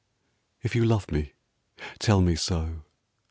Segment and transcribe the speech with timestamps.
[0.63, 1.33] F you love me,
[1.99, 2.81] tell me so.